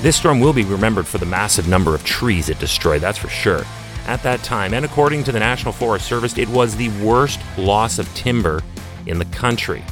This 0.00 0.14
storm 0.14 0.38
will 0.38 0.52
be 0.52 0.62
remembered 0.62 1.08
for 1.08 1.18
the 1.18 1.26
massive 1.26 1.66
number 1.66 1.92
of 1.92 2.04
trees 2.04 2.48
it 2.48 2.60
destroyed, 2.60 3.00
that's 3.00 3.18
for 3.18 3.28
sure. 3.28 3.64
At 4.06 4.22
that 4.22 4.44
time, 4.44 4.72
and 4.72 4.84
according 4.84 5.24
to 5.24 5.32
the 5.32 5.40
National 5.40 5.72
Forest 5.72 6.06
Service, 6.06 6.38
it 6.38 6.48
was 6.50 6.76
the 6.76 6.88
worst 7.04 7.40
loss 7.58 7.98
of 7.98 8.08
timber 8.14 8.62
in 9.06 9.18
the 9.18 9.24
country. 9.24 9.82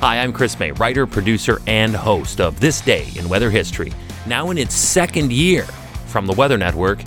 Hi, 0.00 0.18
I'm 0.18 0.32
Chris 0.32 0.58
Mei, 0.58 0.72
writer, 0.72 1.06
producer, 1.06 1.62
and 1.68 1.94
host 1.94 2.40
of 2.40 2.58
This 2.58 2.80
Day 2.80 3.06
in 3.14 3.28
Weather 3.28 3.48
History, 3.48 3.92
now 4.26 4.50
in 4.50 4.58
its 4.58 4.74
second 4.74 5.32
year 5.32 5.62
from 6.06 6.26
the 6.26 6.34
Weather 6.34 6.58
Network 6.58 6.98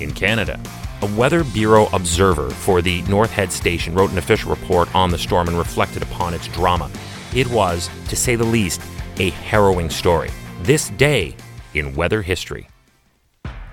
in 0.00 0.12
Canada. 0.12 0.58
A 1.02 1.06
Weather 1.14 1.44
Bureau 1.44 1.86
observer 1.92 2.50
for 2.50 2.82
the 2.82 3.02
North 3.02 3.30
Head 3.30 3.52
Station 3.52 3.94
wrote 3.94 4.10
an 4.10 4.18
official 4.18 4.50
report 4.50 4.92
on 4.92 5.12
the 5.12 5.18
storm 5.18 5.46
and 5.46 5.56
reflected 5.56 6.02
upon 6.02 6.34
its 6.34 6.48
drama. 6.48 6.90
It 7.32 7.46
was, 7.46 7.88
to 8.08 8.16
say 8.16 8.34
the 8.34 8.42
least, 8.42 8.82
a 9.18 9.30
harrowing 9.30 9.88
story. 9.88 10.30
This 10.62 10.88
day 10.90 11.36
in 11.78 11.94
weather 11.94 12.22
history. 12.22 12.68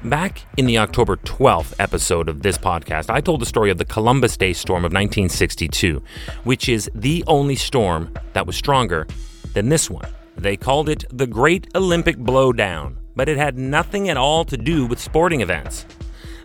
Back 0.03 0.41
in 0.57 0.65
the 0.65 0.79
October 0.79 1.15
12th 1.15 1.75
episode 1.79 2.27
of 2.27 2.41
this 2.41 2.57
podcast, 2.57 3.09
I 3.09 3.21
told 3.21 3.41
the 3.41 3.45
story 3.45 3.71
of 3.71 3.77
the 3.77 3.85
Columbus 3.85 4.35
Day 4.35 4.51
storm 4.51 4.83
of 4.83 4.91
1962, 4.91 6.03
which 6.43 6.67
is 6.67 6.91
the 6.93 7.23
only 7.25 7.55
storm 7.55 8.13
that 8.33 8.45
was 8.45 8.57
stronger 8.57 9.07
than 9.53 9.69
this 9.69 9.89
one. 9.89 10.09
They 10.35 10.57
called 10.57 10.89
it 10.89 11.05
the 11.09 11.27
Great 11.27 11.67
Olympic 11.73 12.17
Blowdown, 12.17 12.97
but 13.15 13.29
it 13.29 13.37
had 13.37 13.57
nothing 13.57 14.09
at 14.09 14.17
all 14.17 14.43
to 14.45 14.57
do 14.57 14.85
with 14.85 14.99
sporting 14.99 15.39
events. 15.39 15.85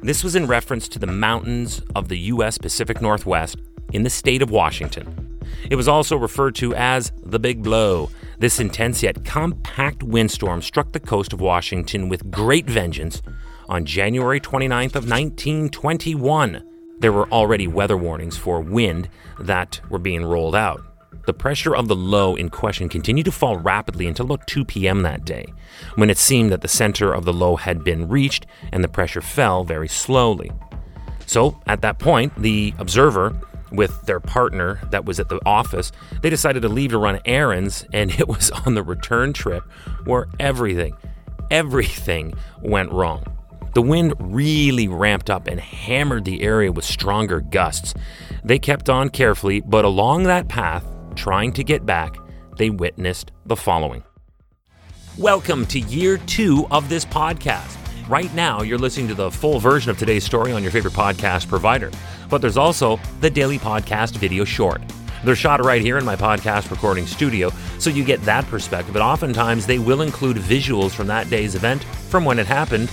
This 0.03 0.23
was 0.23 0.37
in 0.37 0.47
reference 0.47 0.87
to 0.89 1.01
the 1.01 1.09
mountains 1.09 1.83
of 1.97 2.09
the 2.09 2.19
U.S. 2.19 2.59
Pacific 2.59 3.03
Northwest 3.03 3.57
in 3.93 4.05
the 4.05 4.11
state 4.11 4.43
of 4.43 4.51
Washington. 4.51 5.41
It 5.69 5.75
was 5.75 5.89
also 5.89 6.17
referred 6.17 6.55
to 6.57 6.75
as 6.75 7.11
the 7.25 7.41
Big 7.41 7.63
Blow. 7.63 8.11
This 8.41 8.61
intense 8.61 9.03
yet 9.03 9.25
compact 9.25 10.05
windstorm 10.05 10.63
struck 10.63 10.93
the 10.93 11.01
coast 11.01 11.33
of 11.33 11.41
Washington 11.41 12.09
with 12.09 12.31
great 12.31 12.67
vengeance 12.67 13.21
on 13.69 13.85
January 13.85 14.41
29th 14.41 14.95
of 14.95 15.11
1921. 15.11 16.63
There 17.01 17.13
were 17.13 17.29
already 17.31 17.67
weather 17.67 17.97
warnings 17.97 18.37
for 18.37 18.61
wind 18.61 19.09
that 19.41 19.81
were 19.91 19.99
being 19.99 20.25
rolled 20.25 20.55
out. 20.55 20.85
The 21.27 21.35
pressure 21.35 21.75
of 21.75 21.89
the 21.89 21.97
low 21.97 22.37
in 22.37 22.49
question 22.49 22.89
continued 22.89 23.25
to 23.25 23.33
fall 23.33 23.57
rapidly 23.59 24.07
until 24.07 24.27
about 24.27 24.47
2 24.47 24.65
p.m. 24.65 25.03
that 25.03 25.25
day, 25.25 25.47
when 25.97 26.09
it 26.09 26.17
seemed 26.17 26.53
that 26.53 26.61
the 26.61 26.69
center 26.69 27.13
of 27.13 27.25
the 27.25 27.33
low 27.33 27.57
had 27.57 27.83
been 27.83 28.09
reached 28.09 28.47
and 28.73 28.85
the 28.85 28.89
pressure 28.89 29.21
fell 29.21 29.65
very 29.65 29.89
slowly. 29.89 30.53
So, 31.27 31.61
at 31.67 31.83
that 31.83 31.99
point, 31.99 32.41
the 32.41 32.73
observer 32.79 33.39
with 33.71 34.03
their 34.03 34.21
partner 34.21 34.81
that 34.91 35.05
was 35.05 35.21
at 35.21 35.29
the 35.29 35.41
office, 35.47 35.93
they 36.23 36.31
decided 36.31 36.63
to 36.63 36.69
leave 36.69 36.91
to 36.91 36.99
run 36.99 37.21
errands, 37.25 37.85
and 37.93 38.11
it 38.19 38.29
was 38.29 38.51
on 38.51 38.75
the 38.75 38.83
return 38.83 39.33
trip 39.33 39.65
where 40.05 40.27
everything, 40.39 40.97
everything 41.51 42.35
went 42.63 42.93
wrong. 42.93 43.25
The 43.75 43.83
wind 43.83 44.15
really 44.19 44.89
ramped 44.89 45.31
up 45.31 45.47
and 45.47 45.61
hammered 45.61 46.25
the 46.25 46.43
area 46.43 46.73
with 46.73 46.85
stronger 46.85 47.41
gusts. 47.41 47.95
They 48.43 48.59
kept 48.59 48.89
on 48.89 49.11
carefully, 49.11 49.61
but 49.61 49.85
along 49.85 50.25
that 50.25 50.49
path, 50.49 50.85
trying 51.15 51.53
to 51.53 51.65
get 51.65 51.85
back, 51.85 52.17
they 52.57 52.71
witnessed 52.71 53.31
the 53.47 53.57
following. 53.57 54.03
Welcome 55.19 55.67
to 55.67 55.81
year 55.81 56.19
two 56.19 56.67
of 56.71 56.89
this 56.89 57.05
podcast. 57.05 57.88
Right 58.09 58.33
now, 58.33 58.63
you're 58.63 58.79
listening 58.79 59.09
to 59.09 59.15
the 59.15 59.31
full 59.31 59.61
version 59.61 59.91
of 59.91 59.99
today's 59.99 60.25
story 60.25 60.53
on 60.53 60.63
your 60.63 60.73
favorite 60.73 60.95
podcast 60.95 61.47
provider, 61.47 61.91
but 62.31 62.41
there's 62.41 62.57
also 62.57 62.99
the 63.21 63.29
daily 63.29 63.59
podcast 63.59 64.17
video 64.17 64.47
short. 64.47 64.81
They're 65.25 65.37
shot 65.37 65.63
right 65.63 65.83
here 65.83 65.99
in 65.99 66.07
my 66.07 66.17
podcast 66.17 66.71
recording 66.71 67.07
studio, 67.07 67.51
so 67.79 67.91
you 67.91 68.03
get 68.05 68.23
that 68.23 68.47
perspective, 68.47 68.95
but 68.95 69.03
oftentimes 69.03 69.67
they 69.67 69.79
will 69.79 70.01
include 70.01 70.39
visuals 70.39 70.93
from 70.93 71.07
that 71.09 71.29
day's 71.29 71.55
event 71.55 71.85
from 71.85 72.25
when 72.25 72.39
it 72.39 72.47
happened 72.47 72.91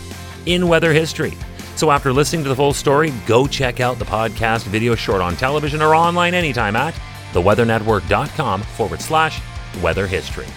in 0.48 0.68
weather 0.68 0.92
history. 0.92 1.32
So 1.78 1.92
after 1.92 2.12
listening 2.12 2.44
to 2.44 2.50
the 2.50 2.56
full 2.56 2.74
story, 2.74 3.14
go 3.26 3.48
check 3.48 3.80
out 3.80 4.00
the 4.00 4.06
podcast 4.06 4.66
video 4.66 4.96
short 4.96 5.22
on 5.22 5.38
television 5.38 5.82
or 5.82 5.96
online 5.96 6.34
anytime 6.34 6.76
at 6.76 6.94
theweathernetwork.com 7.32 8.64
forward 8.64 9.00
slash 9.00 9.40
weather 9.82 10.08
history. 10.08 10.48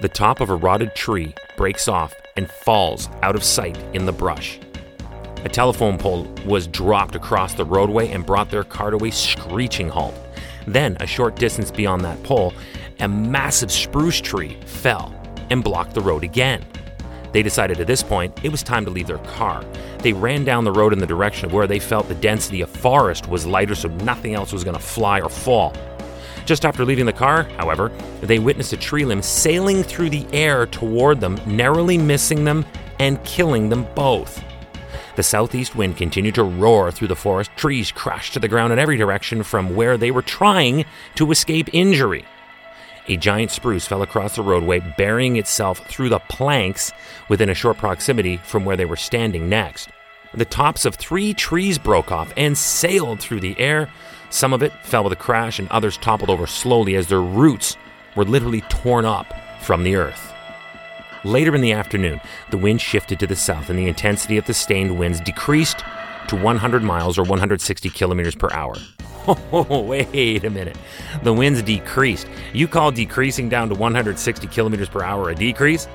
The 0.00 0.08
top 0.08 0.40
of 0.40 0.48
a 0.48 0.54
rotted 0.54 0.94
tree 0.94 1.34
breaks 1.58 1.86
off 1.86 2.14
and 2.34 2.50
falls 2.50 3.10
out 3.22 3.36
of 3.36 3.44
sight 3.44 3.76
in 3.92 4.06
the 4.06 4.12
brush. 4.12 4.58
A 5.44 5.48
telephone 5.50 5.98
pole 5.98 6.26
was 6.46 6.66
dropped 6.66 7.14
across 7.14 7.52
the 7.52 7.66
roadway 7.66 8.10
and 8.10 8.24
brought 8.24 8.50
their 8.50 8.64
car 8.64 8.90
to 8.90 9.04
a 9.04 9.10
screeching 9.10 9.90
halt. 9.90 10.14
Then, 10.66 10.96
a 11.00 11.06
short 11.06 11.36
distance 11.36 11.70
beyond 11.70 12.02
that 12.04 12.22
pole, 12.22 12.54
a 12.98 13.08
massive 13.08 13.70
spruce 13.70 14.22
tree 14.22 14.58
fell 14.64 15.14
and 15.50 15.62
blocked 15.62 15.92
the 15.92 16.00
road 16.00 16.24
again. 16.24 16.64
They 17.32 17.42
decided 17.42 17.78
at 17.78 17.86
this 17.86 18.02
point 18.02 18.42
it 18.42 18.50
was 18.50 18.62
time 18.62 18.86
to 18.86 18.90
leave 18.90 19.06
their 19.06 19.18
car. 19.18 19.62
They 19.98 20.14
ran 20.14 20.44
down 20.44 20.64
the 20.64 20.72
road 20.72 20.94
in 20.94 20.98
the 20.98 21.06
direction 21.06 21.44
of 21.44 21.52
where 21.52 21.66
they 21.66 21.78
felt 21.78 22.08
the 22.08 22.14
density 22.14 22.62
of 22.62 22.70
forest 22.70 23.28
was 23.28 23.46
lighter 23.46 23.74
so 23.74 23.88
nothing 23.88 24.34
else 24.34 24.50
was 24.50 24.64
going 24.64 24.76
to 24.76 24.82
fly 24.82 25.20
or 25.20 25.28
fall. 25.28 25.74
Just 26.46 26.64
after 26.64 26.84
leaving 26.84 27.06
the 27.06 27.12
car, 27.12 27.44
however, 27.56 27.90
they 28.20 28.38
witnessed 28.38 28.72
a 28.72 28.76
tree 28.76 29.04
limb 29.04 29.22
sailing 29.22 29.82
through 29.82 30.10
the 30.10 30.26
air 30.32 30.66
toward 30.66 31.20
them, 31.20 31.40
narrowly 31.46 31.98
missing 31.98 32.44
them 32.44 32.64
and 32.98 33.22
killing 33.24 33.68
them 33.68 33.86
both. 33.94 34.42
The 35.16 35.22
southeast 35.22 35.76
wind 35.76 35.96
continued 35.96 36.36
to 36.36 36.44
roar 36.44 36.90
through 36.90 37.08
the 37.08 37.16
forest. 37.16 37.50
Trees 37.56 37.92
crashed 37.92 38.32
to 38.34 38.40
the 38.40 38.48
ground 38.48 38.72
in 38.72 38.78
every 38.78 38.96
direction 38.96 39.42
from 39.42 39.74
where 39.74 39.96
they 39.96 40.10
were 40.10 40.22
trying 40.22 40.84
to 41.16 41.30
escape 41.30 41.68
injury. 41.72 42.24
A 43.08 43.16
giant 43.16 43.50
spruce 43.50 43.86
fell 43.86 44.02
across 44.02 44.36
the 44.36 44.42
roadway, 44.42 44.80
burying 44.96 45.36
itself 45.36 45.84
through 45.86 46.10
the 46.10 46.20
planks 46.20 46.92
within 47.28 47.48
a 47.48 47.54
short 47.54 47.76
proximity 47.76 48.36
from 48.36 48.64
where 48.64 48.76
they 48.76 48.84
were 48.84 48.96
standing 48.96 49.48
next. 49.48 49.88
The 50.32 50.44
tops 50.44 50.84
of 50.84 50.94
three 50.94 51.34
trees 51.34 51.76
broke 51.76 52.12
off 52.12 52.32
and 52.36 52.56
sailed 52.56 53.20
through 53.20 53.40
the 53.40 53.58
air. 53.58 53.90
Some 54.30 54.52
of 54.52 54.62
it 54.62 54.72
fell 54.82 55.04
with 55.04 55.12
a 55.12 55.16
crash, 55.16 55.58
and 55.58 55.68
others 55.68 55.96
toppled 55.96 56.30
over 56.30 56.46
slowly 56.46 56.94
as 56.94 57.08
their 57.08 57.20
roots 57.20 57.76
were 58.16 58.24
literally 58.24 58.62
torn 58.62 59.04
up 59.04 59.26
from 59.60 59.82
the 59.82 59.96
earth. 59.96 60.32
Later 61.24 61.54
in 61.54 61.60
the 61.60 61.72
afternoon, 61.72 62.20
the 62.50 62.56
wind 62.56 62.80
shifted 62.80 63.18
to 63.20 63.26
the 63.26 63.36
south, 63.36 63.68
and 63.68 63.78
the 63.78 63.88
intensity 63.88 64.38
of 64.38 64.46
the 64.46 64.54
stained 64.54 64.98
winds 64.98 65.20
decreased 65.20 65.84
to 66.28 66.36
100 66.36 66.82
miles 66.82 67.18
or 67.18 67.24
160 67.24 67.90
kilometers 67.90 68.34
per 68.34 68.48
hour. 68.52 68.76
Oh, 69.52 69.82
wait 69.82 70.44
a 70.44 70.50
minute. 70.50 70.78
The 71.22 71.32
winds 71.32 71.62
decreased. 71.62 72.26
You 72.54 72.66
call 72.66 72.90
decreasing 72.90 73.48
down 73.50 73.68
to 73.68 73.74
160 73.74 74.46
kilometers 74.46 74.88
per 74.88 75.04
hour 75.04 75.28
a 75.28 75.34
decrease? 75.34 75.86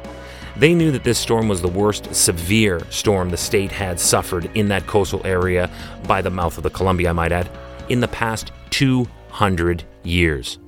They 0.56 0.74
knew 0.74 0.92
that 0.92 1.04
this 1.04 1.18
storm 1.18 1.50
was 1.50 1.62
the 1.62 1.68
worst 1.68 2.14
severe 2.16 2.80
storm 2.92 3.32
the 3.32 3.38
state 3.38 3.72
had 3.72 4.00
suffered 4.00 4.50
in 4.56 4.70
that 4.70 4.86
coastal 4.88 5.26
area 5.26 5.70
by 6.08 6.22
the 6.22 6.30
mouth 6.30 6.56
of 6.58 6.64
the 6.64 6.70
Columbia, 6.70 7.10
I 7.10 7.14
might 7.14 7.32
add, 7.32 7.50
in 7.90 8.00
the 8.00 8.08
past 8.08 8.52
200 8.72 9.84
years. 10.04 10.60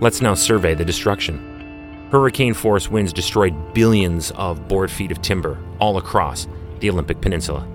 Let's 0.00 0.20
now 0.20 0.34
survey 0.34 0.74
the 0.74 0.84
destruction. 0.84 2.08
Hurricane 2.10 2.54
force 2.54 2.90
winds 2.90 3.12
destroyed 3.12 3.74
billions 3.74 4.30
of 4.32 4.68
board 4.68 4.90
feet 4.90 5.10
of 5.10 5.22
timber 5.22 5.58
all 5.80 5.96
across 5.98 6.46
the 6.80 6.90
Olympic 6.90 7.20
Peninsula. 7.20 7.66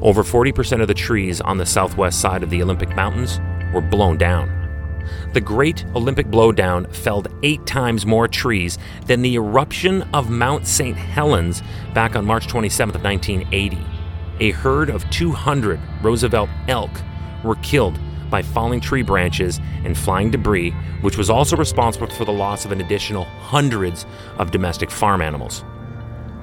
Over 0.00 0.22
40% 0.22 0.80
of 0.80 0.88
the 0.88 0.94
trees 0.94 1.40
on 1.40 1.58
the 1.58 1.66
southwest 1.66 2.20
side 2.20 2.42
of 2.42 2.50
the 2.50 2.62
Olympic 2.62 2.94
Mountains 2.94 3.40
were 3.74 3.80
blown 3.80 4.16
down. 4.16 4.54
The 5.32 5.40
Great 5.40 5.84
Olympic 5.94 6.26
Blowdown 6.28 6.92
felled 6.94 7.28
eight 7.42 7.66
times 7.66 8.06
more 8.06 8.28
trees 8.28 8.78
than 9.06 9.22
the 9.22 9.34
eruption 9.34 10.02
of 10.14 10.30
Mount 10.30 10.66
St. 10.66 10.96
Helens 10.96 11.62
back 11.94 12.16
on 12.16 12.24
March 12.24 12.46
27th 12.46 12.94
of 12.94 13.02
1980. 13.02 13.78
A 14.40 14.50
herd 14.52 14.88
of 14.90 15.08
200 15.10 15.80
Roosevelt 16.02 16.50
elk 16.68 16.90
were 17.44 17.56
killed 17.56 17.98
by 18.30 18.42
falling 18.42 18.80
tree 18.80 19.02
branches 19.02 19.60
and 19.84 19.96
flying 19.96 20.30
debris, 20.30 20.70
which 21.00 21.16
was 21.16 21.30
also 21.30 21.56
responsible 21.56 22.08
for 22.08 22.24
the 22.24 22.32
loss 22.32 22.64
of 22.64 22.72
an 22.72 22.80
additional 22.80 23.24
hundreds 23.24 24.06
of 24.38 24.50
domestic 24.50 24.90
farm 24.90 25.22
animals. 25.22 25.64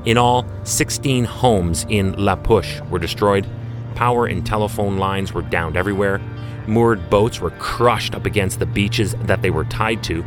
In 0.06 0.18
all, 0.18 0.45
16 0.63 1.25
homes 1.25 1.86
in 1.89 2.13
La 2.13 2.36
Push 2.36 2.80
were 2.92 3.00
destroyed. 3.00 3.47
Power 3.95 4.27
and 4.27 4.45
telephone 4.45 4.97
lines 4.97 5.33
were 5.33 5.42
downed 5.42 5.77
everywhere. 5.77 6.19
Moored 6.68 7.09
boats 7.09 7.39
were 7.39 7.51
crushed 7.51 8.13
up 8.15 8.25
against 8.25 8.59
the 8.59 8.65
beaches 8.65 9.15
that 9.21 9.41
they 9.41 9.50
were 9.50 9.65
tied 9.65 10.03
to. 10.03 10.24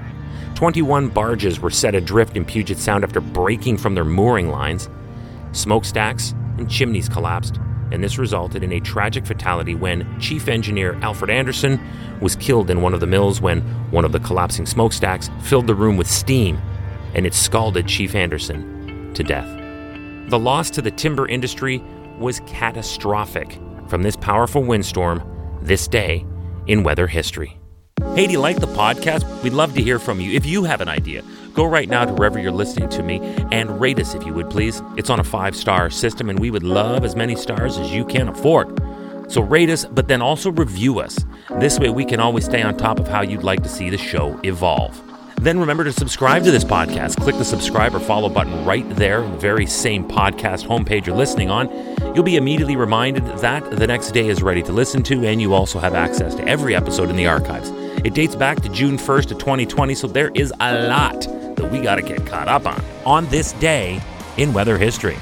21 0.55 1.09
barges 1.09 1.61
were 1.61 1.71
set 1.71 1.95
adrift 1.95 2.37
in 2.37 2.45
Puget 2.45 2.79
Sound 2.79 3.05
after 3.05 3.21
breaking 3.21 3.77
from 3.77 3.95
their 3.95 4.05
mooring 4.05 4.49
lines. 4.49 4.89
Smokestacks 5.53 6.35
and 6.59 6.69
chimneys 6.69 7.09
collapsed, 7.09 7.61
and 7.91 8.03
this 8.03 8.19
resulted 8.19 8.63
in 8.63 8.73
a 8.73 8.81
tragic 8.81 9.27
fatality 9.27 9.75
when 9.75 10.19
Chief 10.21 10.49
Engineer 10.49 10.95
Alfred 11.03 11.31
Anderson 11.31 11.81
was 12.21 12.37
killed 12.37 12.71
in 12.71 12.83
one 12.83 12.95
of 12.95 13.01
the 13.01 13.07
mills 13.07 13.41
when 13.41 13.61
one 13.91 14.05
of 14.05 14.13
the 14.13 14.21
collapsing 14.21 14.67
smokestacks 14.67 15.31
filled 15.43 15.67
the 15.67 15.75
room 15.75 15.97
with 15.97 16.11
steam, 16.11 16.59
and 17.15 17.27
it 17.27 17.35
scalded 17.35 17.87
Chief 17.87 18.15
Anderson 18.15 19.13
to 19.15 19.23
death. 19.23 19.49
The 20.31 20.39
loss 20.39 20.71
to 20.71 20.83
the 20.83 20.91
timber 20.91 21.27
industry 21.27 21.83
was 22.19 22.41
catastrophic 22.47 23.59
from 23.89 24.03
this 24.03 24.17
powerful 24.17 24.63
windstorm 24.63 25.23
this 25.63 25.89
day 25.89 26.27
in 26.67 26.83
weather 26.83 27.07
history. 27.07 27.59
Hey, 28.15 28.27
do 28.27 28.33
you 28.33 28.41
like 28.41 28.61
the 28.61 28.67
podcast? 28.67 29.43
We'd 29.43 29.53
love 29.53 29.75
to 29.75 29.83
hear 29.83 29.99
from 29.99 30.21
you. 30.21 30.33
If 30.33 30.45
you 30.45 30.65
have 30.65 30.81
an 30.81 30.89
idea, 30.89 31.23
go 31.59 31.65
right 31.65 31.89
now 31.89 32.05
to 32.05 32.13
wherever 32.13 32.39
you're 32.39 32.53
listening 32.53 32.89
to 32.89 33.03
me 33.03 33.19
and 33.51 33.81
rate 33.81 33.99
us 33.99 34.15
if 34.15 34.25
you 34.25 34.33
would 34.33 34.49
please. 34.49 34.81
It's 34.97 35.11
on 35.11 35.19
a 35.19 35.25
five 35.25 35.57
star 35.57 35.91
system, 35.91 36.31
and 36.31 36.39
we 36.39 36.53
would 36.53 36.63
love 36.63 37.05
as 37.05 37.17
many 37.17 37.35
stars 37.35 37.79
as 37.79 37.93
you 37.93 38.05
can 38.05 38.29
afford. 38.29 38.81
So 39.29 39.43
rate 39.43 39.69
us, 39.69 39.85
but 39.85 40.07
then 40.07 40.23
also 40.23 40.53
review 40.53 41.01
us. 41.01 41.19
This 41.59 41.81
way 41.81 41.91
we 41.91 42.05
can 42.05 42.21
always 42.21 42.45
stay 42.45 42.63
on 42.63 42.77
top 42.77 43.01
of 43.01 43.09
how 43.09 43.23
you'd 43.23 43.43
like 43.43 43.65
to 43.65 43.69
see 43.69 43.91
the 43.91 43.99
show 43.99 44.39
evolve. 44.45 45.03
Then 45.41 45.59
remember 45.59 45.83
to 45.83 45.93
subscribe 45.93 46.45
to 46.45 46.53
this 46.53 46.63
podcast. 46.63 47.21
Click 47.21 47.37
the 47.37 47.45
subscribe 47.45 47.93
or 47.93 48.01
follow 48.01 48.29
button 48.29 48.65
right 48.65 48.89
there 48.91 49.23
the 49.23 49.37
very 49.39 49.67
same 49.67 50.07
podcast 50.07 50.65
homepage 50.65 51.07
you're 51.07 51.17
listening 51.17 51.51
on. 51.51 51.69
You'll 52.15 52.23
be 52.23 52.37
immediately 52.37 52.77
reminded 52.77 53.27
that 53.39 53.69
the 53.69 53.87
next 53.89 54.13
day 54.13 54.29
is 54.29 54.45
ready 54.45 54.63
to 54.63 54.71
listen 54.71 55.03
to, 55.05 55.27
and 55.27 55.41
you 55.41 55.55
also 55.55 55.81
have 55.81 55.95
access 55.95 56.37
to 56.37 56.47
every 56.47 56.77
episode 56.77 57.11
in 57.11 57.17
the 57.17 57.27
archives. 57.27 57.71
It 58.05 58.15
dates 58.15 58.37
back 58.37 58.63
to 58.63 58.69
June 58.69 58.97
1st 58.97 59.33
of 59.33 59.39
2020, 59.39 59.97
so 59.97 60.07
there 60.07 60.31
is 60.35 60.53
a 60.61 60.87
lot 60.87 61.27
we 61.71 61.81
got 61.81 61.97
to 61.97 62.03
get 62.03 62.27
caught 62.27 62.49
up 62.49 62.67
on 62.67 62.83
on 63.05 63.27
this 63.27 63.53
day 63.55 64.01
in 64.37 64.53
weather 64.53 64.79
history. 64.79 65.17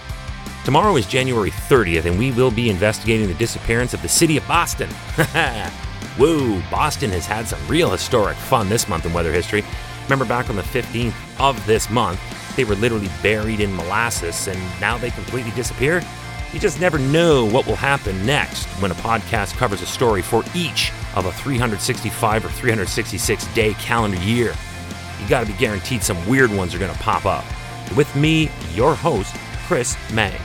Tomorrow 0.64 0.96
is 0.96 1.06
January 1.06 1.50
30th, 1.50 2.06
and 2.06 2.19
we 2.19 2.32
will 2.32 2.50
be 2.50 2.70
investigating 2.70 3.28
the 3.28 3.34
disappearance 3.34 3.94
of 3.94 4.02
the 4.02 4.08
city 4.08 4.37
of 4.37 4.46
Boston. 4.48 4.90
Woo, 6.19 6.60
Boston 6.70 7.10
has 7.10 7.25
had 7.25 7.46
some 7.46 7.60
real 7.69 7.90
historic 7.90 8.37
fun 8.37 8.69
this 8.69 8.88
month 8.88 9.06
in 9.06 9.12
weather 9.12 9.32
history. 9.32 9.64
Remember 10.04 10.25
back 10.25 10.50
on 10.50 10.56
the 10.56 10.62
15th 10.62 11.14
of 11.38 11.64
this 11.66 11.88
month, 11.88 12.19
they 12.56 12.64
were 12.64 12.75
literally 12.75 13.10
buried 13.22 13.60
in 13.60 13.75
molasses 13.76 14.49
and 14.49 14.58
now 14.81 14.99
they 14.99 15.10
completely 15.10 15.52
disappeared? 15.52 16.04
You 16.52 16.58
just 16.58 16.81
never 16.81 16.99
know 16.99 17.44
what 17.44 17.66
will 17.66 17.76
happen 17.76 18.25
next 18.25 18.66
when 18.81 18.90
a 18.90 18.94
podcast 18.94 19.56
covers 19.56 19.82
a 19.82 19.87
story 19.87 20.22
for 20.22 20.42
each 20.54 20.90
of 21.14 21.26
a 21.26 21.32
365 21.32 22.44
or 22.44 22.49
366 22.49 23.46
day 23.54 23.75
calendar 23.75 24.19
year. 24.19 24.54
You 25.20 25.28
got 25.28 25.40
to 25.40 25.46
be 25.46 25.58
guaranteed 25.58 26.02
some 26.02 26.24
weird 26.28 26.50
ones 26.50 26.74
are 26.74 26.78
going 26.78 26.92
to 26.92 26.98
pop 26.98 27.24
up. 27.26 27.44
With 27.96 28.14
me, 28.16 28.50
your 28.74 28.94
host, 28.94 29.34
Chris 29.66 29.96
Mei. 30.12 30.36